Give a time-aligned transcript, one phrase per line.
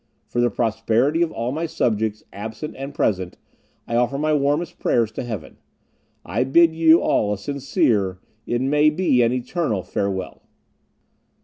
[0.25, 3.37] For the prosperity of all my subjects, absent and present,
[3.87, 5.57] I offer my warmest prayers to Heaven.
[6.25, 8.17] I bid you all a sincere
[8.47, 10.41] it may be an eternal farewell."